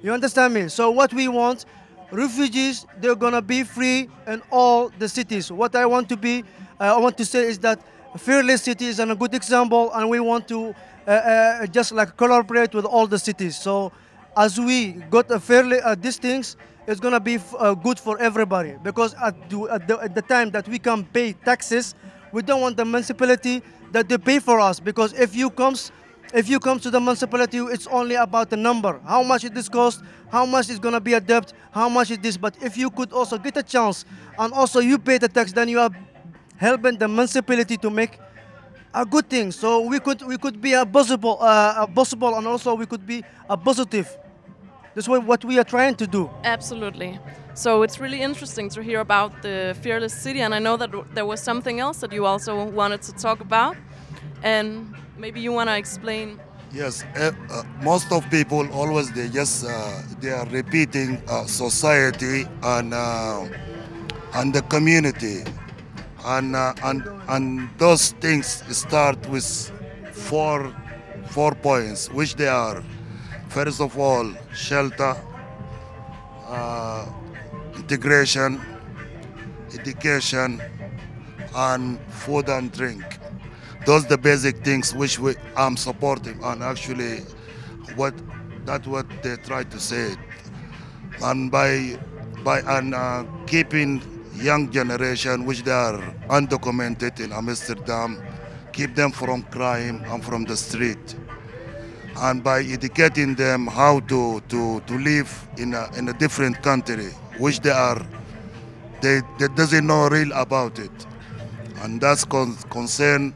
You 0.02 0.12
understand 0.12 0.54
me? 0.54 0.68
So 0.68 0.90
what 0.90 1.12
we 1.14 1.28
want, 1.28 1.64
refugees, 2.10 2.86
they're 3.00 3.14
gonna 3.14 3.42
be 3.42 3.64
free 3.64 4.08
in 4.26 4.42
all 4.50 4.90
the 4.98 5.08
cities. 5.08 5.50
What 5.50 5.74
I 5.74 5.86
want 5.86 6.08
to 6.10 6.16
be, 6.16 6.44
uh, 6.80 6.96
I 6.96 6.98
want 6.98 7.16
to 7.18 7.24
say 7.24 7.46
is 7.46 7.58
that 7.60 7.80
Fearless 8.18 8.62
City 8.62 8.86
is 8.86 9.00
a 9.00 9.14
good 9.14 9.34
example, 9.34 9.90
and 9.92 10.08
we 10.08 10.20
want 10.20 10.46
to 10.48 10.74
uh, 11.06 11.10
uh, 11.10 11.66
just 11.66 11.92
like 11.92 12.16
collaborate 12.16 12.74
with 12.74 12.84
all 12.84 13.06
the 13.06 13.18
cities. 13.18 13.56
So 13.56 13.92
as 14.36 14.58
we 14.58 14.92
got 15.10 15.30
a 15.30 15.40
fairly 15.40 15.80
uh, 15.80 15.94
these 15.94 16.18
things, 16.18 16.56
it's 16.86 17.00
gonna 17.00 17.20
be 17.20 17.38
uh, 17.58 17.74
good 17.74 17.98
for 17.98 18.20
everybody 18.20 18.74
because 18.82 19.14
at 19.14 19.48
the, 19.48 19.68
at, 19.70 19.88
the, 19.88 19.98
at 19.98 20.14
the 20.14 20.22
time 20.22 20.50
that 20.50 20.68
we 20.68 20.78
can 20.78 21.04
pay 21.04 21.32
taxes, 21.32 21.94
we 22.32 22.42
don't 22.42 22.60
want 22.60 22.76
the 22.76 22.84
municipality 22.84 23.62
that 23.92 24.08
they 24.08 24.18
pay 24.18 24.38
for 24.38 24.60
us 24.60 24.80
because 24.80 25.12
if 25.14 25.34
you 25.34 25.50
comes 25.50 25.92
if 26.32 26.48
you 26.48 26.58
come 26.58 26.80
to 26.80 26.90
the 26.90 26.98
municipality, 26.98 27.58
it's 27.58 27.86
only 27.86 28.16
about 28.16 28.50
the 28.50 28.56
number. 28.56 28.98
How 29.06 29.22
much 29.22 29.44
it 29.44 29.54
this 29.54 29.68
cost, 29.68 30.02
how 30.32 30.44
much 30.44 30.68
is 30.68 30.80
gonna 30.80 31.00
be 31.00 31.14
a 31.14 31.20
debt, 31.20 31.52
how 31.70 31.88
much 31.88 32.10
is 32.10 32.18
this. 32.18 32.36
But 32.36 32.60
if 32.60 32.76
you 32.76 32.90
could 32.90 33.12
also 33.12 33.38
get 33.38 33.56
a 33.56 33.62
chance 33.62 34.04
and 34.36 34.52
also 34.52 34.80
you 34.80 34.98
pay 34.98 35.18
the 35.18 35.28
tax, 35.28 35.52
then 35.52 35.68
you 35.68 35.78
are 35.78 35.90
helping 36.56 36.98
the 36.98 37.06
municipality 37.06 37.76
to 37.76 37.88
make 37.88 38.18
a 38.92 39.06
good 39.06 39.30
thing. 39.30 39.52
So 39.52 39.82
we 39.82 40.00
could 40.00 40.22
we 40.22 40.36
could 40.36 40.60
be 40.60 40.72
a 40.72 40.84
possible 40.84 41.38
uh, 41.40 41.84
a 41.84 41.86
possible 41.86 42.34
and 42.34 42.46
also 42.48 42.74
we 42.74 42.86
could 42.86 43.06
be 43.06 43.22
a 43.48 43.56
positive. 43.56 44.10
That's 44.94 45.08
what, 45.08 45.24
what 45.24 45.44
we 45.44 45.58
are 45.58 45.64
trying 45.64 45.96
to 45.96 46.06
do. 46.06 46.30
Absolutely. 46.44 47.18
So 47.54 47.82
it's 47.82 47.98
really 48.00 48.20
interesting 48.20 48.68
to 48.70 48.82
hear 48.82 49.00
about 49.00 49.42
the 49.42 49.76
Fearless 49.80 50.14
City, 50.14 50.40
and 50.40 50.54
I 50.54 50.58
know 50.58 50.76
that 50.76 50.90
there 51.14 51.26
was 51.26 51.40
something 51.40 51.80
else 51.80 51.98
that 51.98 52.12
you 52.12 52.26
also 52.26 52.64
wanted 52.64 53.02
to 53.02 53.12
talk 53.12 53.40
about, 53.40 53.76
and 54.42 54.94
maybe 55.16 55.40
you 55.40 55.52
want 55.52 55.68
to 55.68 55.76
explain. 55.76 56.40
Yes, 56.72 57.04
uh, 57.16 57.30
uh, 57.50 57.62
most 57.82 58.10
of 58.10 58.28
people 58.30 58.68
always 58.72 59.12
they 59.12 59.28
just 59.28 59.64
uh, 59.64 60.02
they 60.20 60.30
are 60.30 60.46
repeating 60.46 61.22
uh, 61.28 61.44
society 61.44 62.44
and 62.62 62.92
uh, 62.92 63.46
and 64.34 64.52
the 64.52 64.62
community, 64.62 65.44
and 66.24 66.56
uh, 66.56 66.74
and 66.82 67.04
and 67.28 67.68
those 67.78 68.12
things 68.20 68.64
start 68.76 69.18
with 69.28 69.46
four 70.12 70.74
four 71.26 71.54
points, 71.54 72.10
which 72.10 72.34
they 72.34 72.48
are 72.48 72.82
first 73.54 73.80
of 73.80 73.96
all 73.96 74.26
shelter, 74.52 75.16
uh, 76.48 77.06
integration, 77.76 78.60
education, 79.72 80.60
and 81.54 82.00
food 82.10 82.48
and 82.48 82.72
drink. 82.72 83.04
Those 83.86 84.06
are 84.06 84.08
the 84.08 84.18
basic 84.18 84.64
things 84.64 84.92
which 84.92 85.20
we 85.20 85.36
I'm 85.56 85.76
supporting 85.76 86.42
and 86.42 86.64
actually 86.64 87.18
what 87.94 88.14
that's 88.66 88.88
what 88.88 89.06
they 89.22 89.36
try 89.36 89.62
to 89.62 89.78
say. 89.78 90.16
And 91.22 91.48
by 91.52 91.96
by 92.42 92.58
and 92.76 92.92
uh, 92.92 93.22
keeping 93.46 94.02
young 94.34 94.72
generation 94.72 95.44
which 95.46 95.62
they 95.62 95.70
are 95.70 96.00
undocumented 96.28 97.20
in 97.20 97.32
Amsterdam 97.32 98.20
keep 98.72 98.96
them 98.96 99.12
from 99.12 99.44
crime 99.44 100.02
and 100.08 100.24
from 100.24 100.42
the 100.42 100.56
street 100.56 101.14
and 102.16 102.42
by 102.44 102.60
educating 102.62 103.34
them 103.34 103.66
how 103.66 104.00
to 104.00 104.40
to, 104.48 104.80
to 104.86 104.98
live 104.98 105.48
in 105.58 105.74
a, 105.74 105.88
in 105.96 106.08
a 106.08 106.12
different 106.12 106.62
country 106.62 107.10
which 107.38 107.60
they 107.60 107.70
are 107.70 108.00
they, 109.00 109.20
they 109.38 109.48
doesn't 109.48 109.86
know 109.86 110.08
real 110.08 110.32
about 110.32 110.78
it. 110.78 110.90
And 111.82 112.00
that's 112.00 112.24
con- 112.24 112.56
concern 112.70 113.34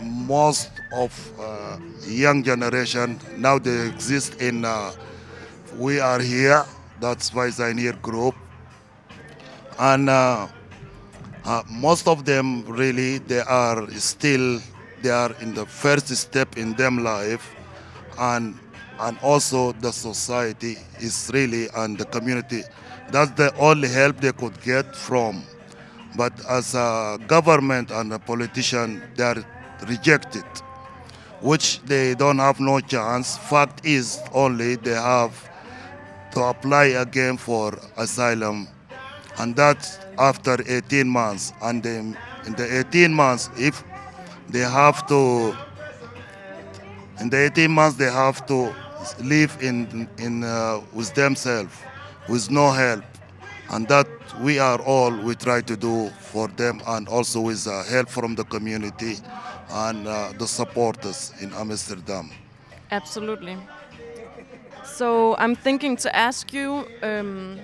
most 0.00 0.70
of 0.92 1.12
uh, 1.40 1.76
young 2.06 2.42
generation 2.42 3.20
now 3.36 3.58
they 3.58 3.86
exist 3.88 4.40
in 4.40 4.64
uh, 4.64 4.92
we 5.76 6.00
are 6.00 6.20
here 6.20 6.64
that's 7.00 7.34
why 7.34 7.50
Pioneer 7.50 7.92
group. 7.94 8.34
And 9.78 10.08
uh, 10.08 10.46
uh, 11.44 11.62
most 11.68 12.06
of 12.08 12.24
them 12.24 12.64
really 12.66 13.18
they 13.18 13.40
are 13.40 13.90
still 13.92 14.60
they 15.02 15.10
are 15.10 15.34
in 15.40 15.52
the 15.54 15.66
first 15.66 16.08
step 16.16 16.56
in 16.56 16.72
them 16.74 17.02
life 17.04 17.54
and 18.18 18.58
and 19.00 19.18
also 19.22 19.72
the 19.72 19.92
society 19.92 20.76
is 21.00 21.30
really 21.34 21.68
and 21.76 21.98
the 21.98 22.04
community. 22.06 22.62
That's 23.10 23.32
the 23.32 23.54
only 23.56 23.88
help 23.88 24.20
they 24.20 24.32
could 24.32 24.60
get 24.62 24.94
from. 24.94 25.44
But 26.16 26.32
as 26.48 26.74
a 26.74 27.18
government 27.26 27.90
and 27.90 28.12
a 28.12 28.18
politician 28.18 29.02
they 29.16 29.24
are 29.24 29.44
rejected 29.88 30.44
which 31.40 31.80
they 31.82 32.14
don't 32.14 32.38
have 32.38 32.58
no 32.60 32.80
chance. 32.80 33.36
Fact 33.36 33.84
is 33.84 34.20
only 34.32 34.76
they 34.76 34.94
have 34.94 35.50
to 36.32 36.40
apply 36.40 36.86
again 36.86 37.36
for 37.36 37.78
asylum 37.96 38.66
and 39.38 39.54
that's 39.54 39.98
after 40.18 40.56
18 40.66 41.08
months. 41.08 41.52
And 41.60 41.84
in 41.84 42.16
the 42.56 42.78
18 42.88 43.12
months 43.12 43.50
if 43.58 43.84
they 44.48 44.60
have 44.60 45.06
to 45.08 45.56
in 47.20 47.30
the 47.30 47.36
18 47.36 47.70
months 47.70 47.96
they 47.96 48.10
have 48.10 48.44
to 48.46 48.72
live 49.22 49.56
in 49.60 50.08
in 50.18 50.44
uh, 50.44 50.80
with 50.92 51.12
themselves 51.14 51.74
with 52.28 52.50
no 52.50 52.70
help 52.70 53.04
and 53.70 53.86
that 53.88 54.08
we 54.40 54.58
are 54.58 54.80
all 54.82 55.10
we 55.10 55.34
try 55.34 55.60
to 55.60 55.76
do 55.76 56.08
for 56.20 56.48
them 56.48 56.80
and 56.86 57.08
also 57.08 57.40
with 57.40 57.66
uh, 57.66 57.82
help 57.84 58.08
from 58.08 58.34
the 58.34 58.44
community 58.44 59.16
and 59.70 60.06
uh, 60.06 60.32
the 60.38 60.46
supporters 60.46 61.32
in 61.40 61.52
amsterdam 61.54 62.30
Absolutely. 62.90 63.56
So 64.84 65.34
I'm 65.36 65.56
thinking 65.56 65.96
to 65.96 66.14
ask 66.14 66.52
you, 66.52 66.86
um, 67.02 67.58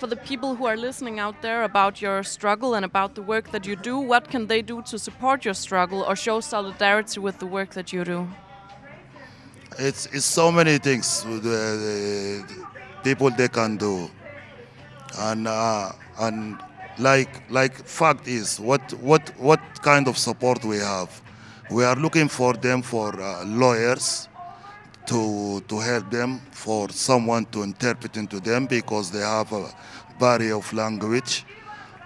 for 0.00 0.08
the 0.08 0.16
people 0.16 0.56
who 0.56 0.66
are 0.66 0.76
listening 0.76 1.20
out 1.20 1.42
there, 1.42 1.62
about 1.62 2.02
your 2.02 2.24
struggle 2.24 2.74
and 2.74 2.84
about 2.84 3.14
the 3.14 3.22
work 3.22 3.52
that 3.52 3.66
you 3.66 3.76
do. 3.76 3.98
What 3.98 4.30
can 4.30 4.48
they 4.48 4.60
do 4.60 4.82
to 4.90 4.98
support 4.98 5.44
your 5.44 5.54
struggle 5.54 6.02
or 6.02 6.16
show 6.16 6.40
solidarity 6.40 7.20
with 7.20 7.38
the 7.38 7.46
work 7.46 7.70
that 7.74 7.92
you 7.92 8.04
do? 8.04 8.26
It's, 9.78 10.06
it's 10.06 10.24
so 10.24 10.52
many 10.52 10.78
things 10.78 11.24
uh, 11.24 11.40
the 11.40 12.44
people 13.02 13.30
they 13.30 13.48
can 13.48 13.76
do 13.76 14.10
and 15.18 15.46
uh, 15.48 15.92
and 16.20 16.58
like 16.98 17.42
like 17.50 17.74
fact 17.86 18.28
is 18.28 18.60
what 18.60 18.92
what 19.00 19.32
what 19.38 19.60
kind 19.82 20.08
of 20.08 20.18
support 20.18 20.64
we 20.64 20.76
have 20.78 21.20
we 21.70 21.84
are 21.84 21.96
looking 21.96 22.28
for 22.28 22.54
them 22.54 22.82
for 22.82 23.18
uh, 23.20 23.44
lawyers 23.44 24.28
to 25.06 25.60
to 25.68 25.78
help 25.78 26.10
them 26.10 26.40
for 26.50 26.88
someone 26.90 27.44
to 27.46 27.62
interpret 27.62 28.16
into 28.16 28.40
them 28.40 28.66
because 28.66 29.10
they 29.10 29.20
have 29.20 29.52
a 29.52 29.72
barrier 30.18 30.56
of 30.56 30.72
language 30.72 31.44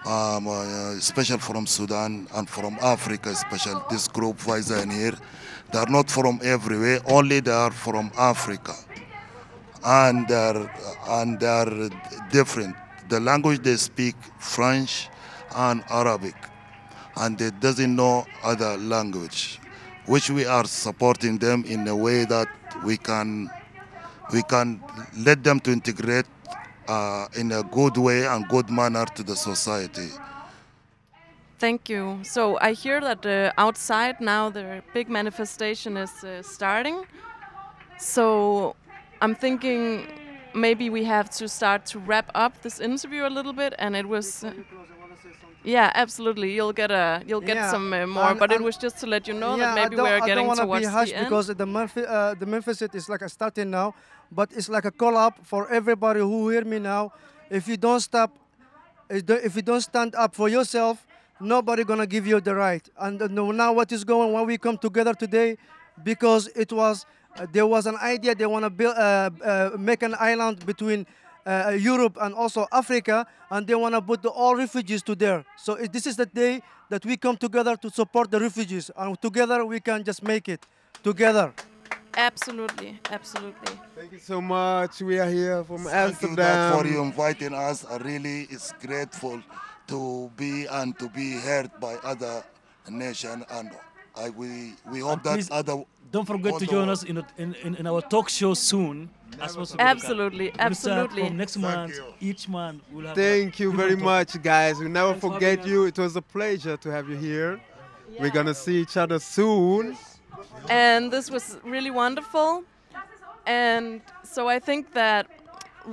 um, 0.07 0.47
uh, 0.47 0.95
special 1.01 1.39
from 1.39 1.67
Sudan 1.67 2.29
and 2.35 2.49
from 2.49 2.79
Africa, 2.81 3.35
special 3.35 3.85
this 3.91 4.09
group 4.09 4.41
Wij 4.47 4.63
Zijn 4.63 4.91
Hier. 4.91 5.19
They 5.73 5.79
are 5.79 5.89
not 5.89 6.11
from 6.11 6.41
everywhere, 6.43 7.01
only 7.07 7.41
they 7.41 7.51
are 7.53 7.71
from 7.71 8.11
Africa. 8.17 8.75
And 9.85 10.27
they're, 10.29 10.71
and 11.09 11.39
they're 11.39 11.91
different. 12.31 12.77
The 13.09 13.21
language 13.21 13.63
they 13.63 13.77
speak 13.77 14.17
French 14.39 15.09
and 15.55 15.85
Arabic, 15.91 16.35
and 17.17 17.39
they 17.39 17.51
doesn't 17.51 17.95
know 17.95 18.27
other 18.43 18.77
language, 18.77 19.61
which 20.07 20.31
we 20.31 20.45
are 20.45 20.65
supporting 20.65 21.39
them 21.39 21.65
in 21.67 21.87
a 21.89 21.95
way 21.97 22.25
that 22.25 22.49
we 22.85 22.97
can 22.97 23.49
we 24.33 24.43
can 24.43 24.83
let 25.19 25.45
them 25.45 25.61
to 25.61 25.71
integrate 25.71 26.27
uh, 26.89 27.29
in 27.37 27.53
a 27.53 27.63
good 27.63 27.97
way 27.97 28.27
and 28.27 28.49
good 28.49 28.69
manner 28.71 29.05
to 29.15 29.23
the 29.23 29.37
society. 29.37 30.09
Thank 31.59 31.89
you. 31.89 32.19
So 32.23 32.59
I 32.61 32.73
hear 32.73 33.01
that 33.01 33.25
uh, 33.25 33.53
outside 33.57 34.21
now 34.21 34.51
the 34.51 34.83
big 34.93 35.09
manifestation 35.09 35.97
is 35.97 36.13
uh, 36.23 36.43
starting. 36.43 37.05
So 37.99 38.77
I'm 39.23 39.35
thinking 39.35 40.07
maybe 40.55 40.91
we 40.91 41.05
have 41.05 41.31
to 41.39 41.49
start 41.49 41.87
to 41.87 41.99
wrap 41.99 42.31
up 42.35 42.61
this 42.63 42.79
interview 42.81 43.27
a 43.27 43.31
little 43.31 43.55
bit, 43.55 43.75
and 43.79 43.97
it 43.97 44.07
was. 44.07 44.45
Uh, 44.45 44.53
yeah, 45.65 45.91
absolutely. 45.95 46.53
You'll 46.55 46.75
get 46.75 46.91
a 46.91 47.23
you'll 47.27 47.41
get 47.41 47.57
Yeah, 47.57 47.71
some 47.71 47.93
uh, 47.93 48.07
more, 48.07 48.31
and- 48.31 48.39
but 48.39 48.53
it 48.53 48.61
was 48.61 48.77
just 48.77 48.99
to 49.01 49.07
let 49.07 49.27
you 49.27 49.35
know 49.35 49.57
yeah, 49.57 49.75
that 49.75 49.75
maybe 49.75 49.95
I 49.95 49.97
don't, 49.97 50.05
we're 50.05 50.15
I 50.17 50.19
don't 50.21 50.27
getting 50.27 50.47
wanna 50.47 50.63
towards 50.67 50.87
be 50.87 50.93
harsh 50.93 51.11
the 51.11 51.17
end. 51.17 51.27
because 51.29 51.47
the 51.49 51.67
Memphis, 51.67 52.07
uh, 52.07 52.35
the 52.39 52.47
Memphis 52.47 52.83
is 52.83 53.09
like 53.09 53.23
a 53.23 53.29
starting 53.29 53.71
now, 53.71 53.95
but 54.31 54.53
it's 54.53 54.69
like 54.69 54.85
a 54.85 54.91
call 54.93 55.17
up 55.17 55.35
for 55.43 55.69
everybody 55.73 56.21
who 56.21 56.51
hear 56.51 56.65
me 56.65 56.79
now. 56.79 57.13
If 57.51 57.67
you 57.67 57.77
don't 57.79 58.01
stop, 58.01 58.31
if 59.09 59.29
if 59.49 59.57
you 59.57 59.63
don't 59.63 59.81
stand 59.81 60.15
up 60.15 60.35
for 60.37 60.49
yourself, 60.49 61.05
nobody 61.41 61.85
gonna 61.85 62.07
give 62.07 62.27
you 62.27 62.41
the 62.41 62.55
right. 62.55 62.89
And 62.99 63.21
uh, 63.21 63.27
now 63.29 63.73
what 63.73 63.93
is 63.93 64.05
going 64.05 64.33
when 64.33 64.47
we 64.47 64.59
come 64.59 64.79
together 64.79 65.15
today, 65.15 65.57
because 66.03 66.49
it 66.55 66.73
was 66.73 67.07
uh, 67.39 67.47
there 67.53 67.67
was 67.67 67.87
an 67.87 67.97
idea 67.97 68.35
they 68.35 68.47
wanna 68.47 68.71
build 68.71 68.97
uh, 68.97 69.31
uh, 69.45 69.71
make 69.79 70.03
an 70.03 70.15
island 70.19 70.65
between. 70.67 71.07
Uh, 71.47 71.71
Europe 71.79 72.19
and 72.21 72.35
also 72.35 72.67
Africa, 72.73 73.25
and 73.53 73.69
they 73.69 73.75
want 73.77 73.95
to 73.95 74.03
put 74.03 74.21
the, 74.21 74.29
all 74.29 74.57
refugees 74.57 75.01
to 75.01 75.15
there. 75.15 75.45
So 75.57 75.75
it, 75.75 75.93
this 75.93 76.05
is 76.05 76.17
the 76.17 76.27
day 76.27 76.61
that 76.89 77.07
we 77.07 77.17
come 77.17 77.37
together 77.37 77.77
to 77.77 77.89
support 77.89 78.33
the 78.33 78.41
refugees, 78.41 78.91
and 78.97 79.17
together 79.23 79.65
we 79.65 79.79
can 79.79 80.03
just 80.03 80.25
make 80.25 80.49
it 80.49 80.67
together. 81.05 81.55
Absolutely, 82.17 82.99
absolutely. 83.13 83.79
Thank 83.95 84.11
you 84.11 84.19
so 84.19 84.41
much. 84.41 85.01
We 85.03 85.21
are 85.21 85.31
here 85.31 85.63
from 85.63 85.85
Thank 85.85 86.21
you 86.21 86.29
Amsterdam. 86.29 86.37
that 86.37 86.81
for 86.81 86.87
you 86.89 87.01
inviting 87.01 87.55
us. 87.55 87.85
I 87.85 87.99
really 87.99 88.49
is 88.51 88.73
grateful 88.81 89.41
to 89.89 90.31
be 90.37 90.67
and 90.67 90.99
to 90.99 91.09
be 91.09 91.33
heard 91.39 91.71
by 91.81 91.95
other 92.05 92.45
nation, 92.89 93.45
and 93.51 93.71
I 94.17 94.31
we 94.31 94.75
we 94.91 95.01
hope 95.01 95.25
And 95.27 95.43
that 95.43 95.51
other 95.51 95.85
Don't 96.13 96.27
forget 96.27 96.53
all 96.53 96.59
to 96.61 96.67
join 96.67 96.89
us 96.89 97.03
in, 97.03 97.19
a- 97.19 97.27
in, 97.37 97.55
in, 97.65 97.75
in 97.77 97.87
our 97.87 98.01
talk 98.01 98.29
show 98.29 98.55
soon. 98.55 99.11
As 99.41 99.57
possible. 99.57 99.81
Absolutely, 99.83 100.53
absolutely. 100.59 101.27
From 101.27 101.37
next 101.37 101.57
month, 101.59 101.93
each 102.21 102.49
month 102.49 102.83
we'll 102.93 103.07
have. 103.07 103.19
a 103.19 103.21
Thank 103.21 103.59
you 103.61 103.73
very 103.73 103.97
different 103.97 104.05
topic. 104.05 104.35
much, 104.37 104.43
guys. 104.43 104.79
We 104.79 104.89
never 104.89 105.11
Thanks 105.15 105.27
forget 105.27 105.59
having 105.59 105.73
you. 105.73 105.85
It 105.87 105.99
was 105.99 106.15
a 106.17 106.23
pleasure 106.23 106.77
to 106.77 106.89
have 106.91 107.09
you 107.09 107.17
here. 107.17 107.61
We're 108.21 108.31
gonna 108.31 108.55
see 108.55 108.77
each 108.81 108.97
other 108.97 109.19
soon. 109.19 109.97
and 110.71 111.11
this 111.13 111.31
was 111.31 111.59
really 111.65 111.91
wonderful. 111.91 112.65
And 113.47 114.01
so 114.23 114.49
I 114.49 114.59
think 114.59 114.93
that 114.95 115.27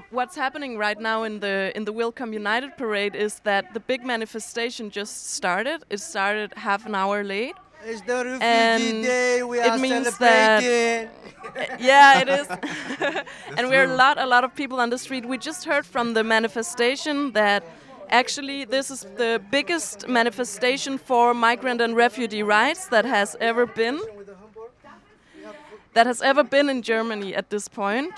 what's 0.09 0.35
happening 0.35 0.77
right 0.77 0.99
now 0.99 1.23
in 1.23 1.39
the 1.39 1.71
in 1.75 1.85
the 1.85 1.93
We'll 1.93 2.11
Come 2.11 2.33
United 2.33 2.77
parade 2.77 3.15
is 3.15 3.39
that 3.43 3.73
the 3.73 3.79
big 3.79 4.03
manifestation 4.05 4.89
just 4.89 5.31
started. 5.33 5.83
It 5.89 5.99
started 5.99 6.53
half 6.57 6.85
an 6.85 6.95
hour 6.95 7.23
late. 7.23 7.55
It's 7.85 8.01
the 8.01 8.15
refugee 8.15 8.39
And 8.41 9.03
day. 9.03 9.43
We 9.43 9.59
it 9.59 9.67
are 9.67 9.77
means 9.77 10.17
that- 10.17 10.61
celebrating. 10.63 11.09
yeah, 11.79 12.21
it 12.21 12.29
is. 12.29 12.47
and 13.57 13.67
we're 13.69 13.83
a 13.83 13.95
lot, 13.95 14.17
a 14.17 14.25
lot 14.25 14.43
of 14.45 14.55
people 14.55 14.79
on 14.79 14.89
the 14.89 14.97
street. 14.97 15.25
We 15.25 15.37
just 15.37 15.65
heard 15.65 15.85
from 15.85 16.13
the 16.13 16.23
manifestation 16.23 17.33
that 17.33 17.61
actually 18.09 18.63
this 18.65 18.89
is 18.89 19.01
the 19.17 19.41
biggest 19.51 20.07
manifestation 20.07 20.97
for 20.97 21.33
migrant 21.33 21.81
and 21.81 21.95
refugee 21.95 22.43
rights 22.43 22.87
that 22.87 23.03
has 23.05 23.35
ever 23.41 23.65
been. 23.65 23.99
That 25.93 26.07
has 26.07 26.21
ever 26.21 26.43
been 26.43 26.69
in 26.69 26.81
Germany 26.81 27.35
at 27.35 27.49
this 27.49 27.67
point. 27.67 28.13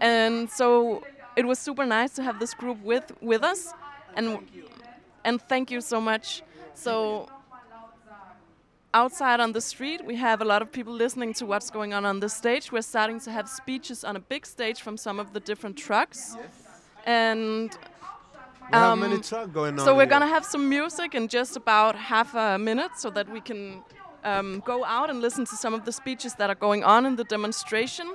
And 0.00 0.48
so 0.50 1.02
it 1.36 1.44
was 1.46 1.58
super 1.58 1.84
nice 1.86 2.12
to 2.14 2.22
have 2.22 2.38
this 2.38 2.54
group 2.54 2.78
with 2.82 3.12
with 3.20 3.42
us, 3.42 3.72
and 4.16 4.38
and 5.24 5.40
thank 5.42 5.70
you 5.70 5.80
so 5.80 6.00
much. 6.00 6.42
So 6.74 7.28
outside 8.94 9.40
on 9.40 9.52
the 9.52 9.60
street, 9.60 10.04
we 10.04 10.16
have 10.16 10.40
a 10.40 10.44
lot 10.44 10.62
of 10.62 10.72
people 10.72 10.92
listening 10.92 11.34
to 11.34 11.46
what's 11.46 11.70
going 11.70 11.92
on 11.92 12.04
on 12.06 12.20
the 12.20 12.28
stage. 12.28 12.72
We're 12.72 12.82
starting 12.82 13.20
to 13.20 13.30
have 13.30 13.48
speeches 13.48 14.04
on 14.04 14.16
a 14.16 14.20
big 14.20 14.46
stage 14.46 14.80
from 14.80 14.96
some 14.96 15.18
of 15.20 15.32
the 15.34 15.40
different 15.40 15.76
trucks. 15.76 16.36
And 17.04 17.70
Um, 18.72 19.00
many 19.00 19.18
trucks 19.20 19.50
going 19.52 19.78
on. 19.78 19.84
so 19.84 19.94
we're 19.94 20.02
here. 20.02 20.10
gonna 20.14 20.26
have 20.36 20.44
some 20.44 20.68
music 20.68 21.14
in 21.14 21.28
just 21.28 21.56
about 21.56 21.94
half 21.96 22.34
a 22.34 22.58
minute 22.58 22.92
so 22.96 23.08
that 23.10 23.26
we 23.28 23.40
can 23.40 23.82
um, 24.24 24.60
go 24.64 24.84
out 24.84 25.08
and 25.10 25.20
listen 25.20 25.44
to 25.46 25.56
some 25.56 25.72
of 25.74 25.84
the 25.84 25.92
speeches 25.92 26.34
that 26.34 26.50
are 26.50 26.60
going 26.66 26.82
on 26.84 27.06
in 27.06 27.16
the 27.16 27.24
demonstration. 27.24 28.06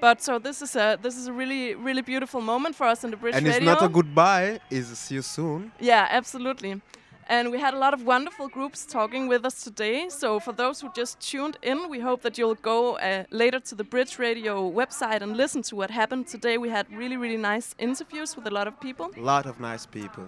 But 0.00 0.22
so 0.22 0.38
this 0.38 0.62
is 0.62 0.76
a 0.76 0.98
this 1.00 1.16
is 1.16 1.26
a 1.26 1.32
really 1.32 1.74
really 1.74 2.02
beautiful 2.02 2.40
moment 2.40 2.74
for 2.74 2.86
us 2.86 3.02
in 3.04 3.10
the 3.10 3.16
Bridge 3.16 3.34
And 3.34 3.46
it's 3.46 3.58
Radio. 3.58 3.72
not 3.72 3.82
a 3.82 3.88
goodbye. 3.88 4.60
It's 4.70 4.88
see 4.98 5.14
you 5.16 5.22
soon. 5.22 5.72
Yeah, 5.80 6.06
absolutely. 6.10 6.80
And 7.28 7.50
we 7.50 7.58
had 7.58 7.74
a 7.74 7.78
lot 7.78 7.92
of 7.92 8.06
wonderful 8.06 8.46
groups 8.48 8.86
talking 8.86 9.26
with 9.26 9.44
us 9.44 9.64
today. 9.64 10.08
So, 10.08 10.38
for 10.38 10.52
those 10.52 10.80
who 10.80 10.88
just 10.94 11.18
tuned 11.18 11.56
in, 11.60 11.88
we 11.90 11.98
hope 11.98 12.22
that 12.22 12.38
you'll 12.38 12.54
go 12.54 12.98
uh, 12.98 13.24
later 13.30 13.58
to 13.58 13.74
the 13.74 13.82
Bridge 13.82 14.16
Radio 14.20 14.70
website 14.70 15.22
and 15.22 15.36
listen 15.36 15.62
to 15.62 15.74
what 15.74 15.90
happened 15.90 16.28
today. 16.28 16.56
We 16.56 16.68
had 16.68 16.86
really, 16.92 17.16
really 17.16 17.36
nice 17.36 17.74
interviews 17.80 18.36
with 18.36 18.46
a 18.46 18.50
lot 18.50 18.68
of 18.68 18.80
people. 18.80 19.10
A 19.16 19.20
lot 19.20 19.44
of 19.46 19.58
nice 19.58 19.86
people. 19.86 20.24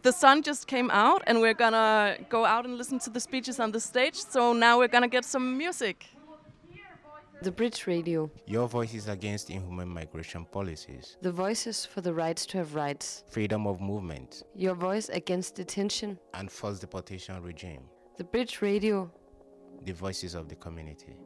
The 0.00 0.12
sun 0.12 0.42
just 0.42 0.66
came 0.66 0.90
out, 0.90 1.22
and 1.26 1.42
we're 1.42 1.58
gonna 1.64 2.16
go 2.30 2.46
out 2.46 2.64
and 2.64 2.78
listen 2.78 2.98
to 3.00 3.10
the 3.10 3.20
speeches 3.20 3.60
on 3.60 3.72
the 3.72 3.80
stage. 3.80 4.14
So, 4.16 4.54
now 4.54 4.78
we're 4.78 4.88
gonna 4.88 5.08
get 5.08 5.26
some 5.26 5.58
music. 5.58 6.06
The 7.42 7.50
Bridge 7.50 7.88
Radio. 7.88 8.30
Your 8.46 8.68
voice 8.68 8.94
is 8.94 9.08
against 9.08 9.50
inhuman 9.50 9.88
migration 9.88 10.44
policies, 10.44 11.16
The 11.22 11.32
voices 11.32 11.84
for 11.84 12.00
the 12.00 12.14
rights 12.14 12.46
to 12.46 12.58
have 12.58 12.76
rights. 12.76 13.24
freedom 13.28 13.66
of 13.66 13.80
movement, 13.80 14.44
Your 14.54 14.74
voice 14.76 15.08
against 15.08 15.56
detention. 15.56 16.18
and 16.34 16.48
forced 16.50 16.82
deportation 16.82 17.42
regime. 17.42 17.82
The 18.16 18.22
Bridge 18.24 18.62
Radio. 18.62 19.10
The 19.84 19.92
voices 19.92 20.34
of 20.36 20.48
the 20.48 20.54
community. 20.54 21.16